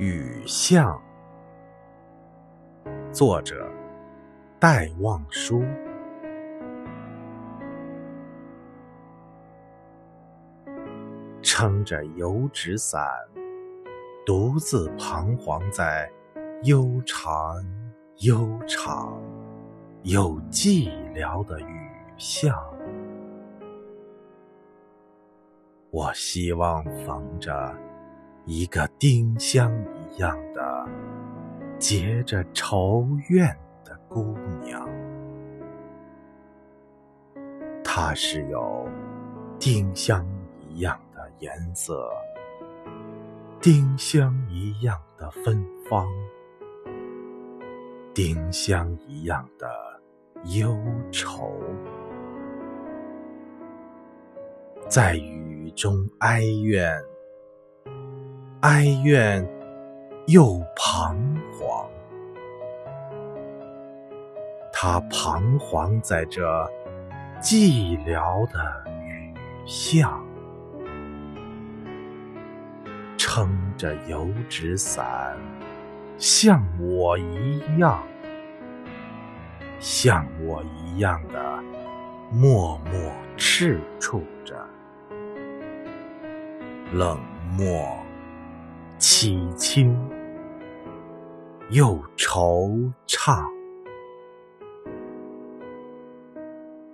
[0.00, 0.98] 雨巷，
[3.12, 3.70] 作者
[4.58, 5.62] 戴望舒。
[11.42, 13.06] 撑着油纸伞，
[14.24, 16.10] 独自彷徨在
[16.62, 17.62] 悠长、
[18.20, 19.22] 悠长
[20.04, 22.56] 又寂寥的雨巷。
[25.90, 27.76] 我希望逢着
[28.46, 30.88] 一个丁香一样的
[31.78, 34.88] 结着愁怨的姑娘，
[37.84, 38.88] 她是有
[39.58, 40.26] 丁香
[40.58, 42.10] 一样的颜色，
[43.60, 46.08] 丁香一样的芬芳，
[48.12, 49.68] 丁香一样的
[50.58, 50.76] 忧
[51.12, 51.52] 愁，
[54.88, 57.00] 在雨中哀怨，
[58.60, 59.42] 哀怨
[60.26, 61.16] 又彷
[61.58, 61.88] 徨。
[64.70, 66.42] 他彷徨在这
[67.40, 69.32] 寂寥的雨
[69.64, 70.22] 巷，
[73.16, 75.38] 撑着油纸伞，
[76.18, 78.02] 像我一样，
[79.78, 81.62] 像我一样的
[82.30, 84.54] 默默赤处着，
[86.92, 87.18] 冷
[87.56, 87.98] 漠、
[89.00, 89.96] 凄清
[91.70, 93.42] 又惆怅。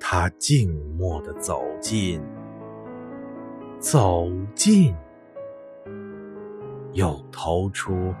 [0.00, 2.18] 他静默地走近，
[3.78, 4.96] 走近，
[6.94, 8.14] 又投出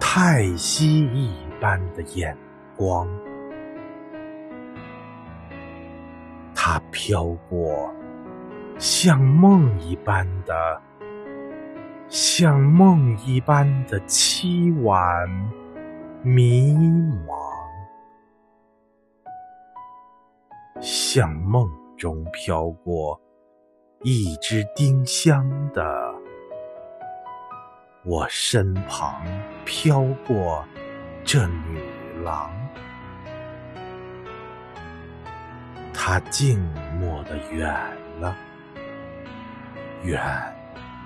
[0.00, 2.36] 叹息一般的眼
[2.76, 3.08] 光。
[6.56, 7.88] 他飘过，
[8.80, 10.82] 像梦一般的，
[12.10, 15.28] 像梦一般的凄婉
[16.24, 16.74] 迷
[17.24, 17.38] 茫。
[20.80, 23.20] 像梦中飘过
[24.02, 26.12] 一只丁香的，
[28.04, 29.24] 我身旁
[29.64, 30.64] 飘过
[31.24, 31.80] 这女
[32.24, 32.50] 郎，
[35.94, 36.60] 她静
[36.98, 37.72] 默的远
[38.18, 38.36] 了，
[40.02, 40.20] 远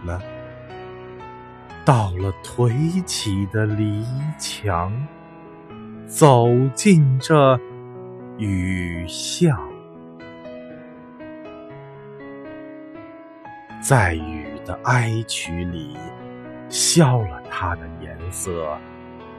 [0.07, 0.23] 了，
[1.85, 4.05] 到了颓起的篱
[4.39, 4.93] 墙，
[6.07, 7.59] 走进这。
[8.37, 9.57] 雨巷，
[13.81, 15.97] 在雨的哀曲里，
[16.69, 18.77] 消了它的颜色，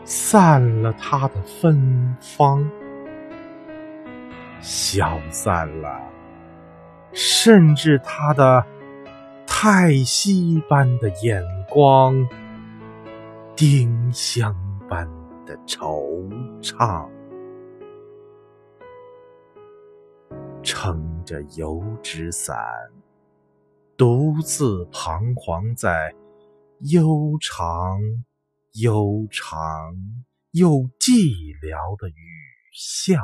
[0.06, 2.66] 散了它的芬芳，
[4.62, 6.00] 消散了，
[7.12, 8.66] 甚至它的
[9.58, 12.14] 太息般的眼光，
[13.56, 14.54] 丁香
[14.90, 15.08] 般
[15.46, 16.30] 的惆
[16.62, 17.10] 怅。
[20.62, 22.58] 撑着油纸伞，
[23.96, 26.14] 独自彷徨在
[26.82, 27.98] 悠长、
[28.74, 29.96] 悠长
[30.52, 32.14] 又寂寥的雨
[32.74, 33.24] 巷。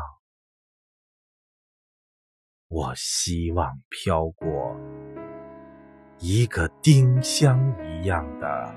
[2.70, 4.74] 我希望飘过
[6.24, 8.76] 一个丁香一样的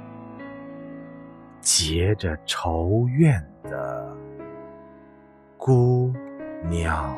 [1.60, 4.16] 结着愁怨的
[5.58, 6.10] 姑
[6.70, 7.14] 娘。